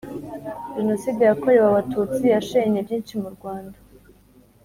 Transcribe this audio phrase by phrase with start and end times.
[0.75, 3.77] jenoside yakorewe Abatutsi yashenye byinshi mu Rwanda